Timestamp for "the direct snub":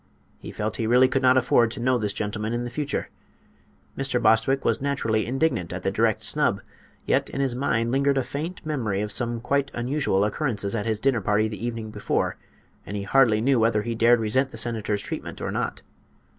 5.83-6.59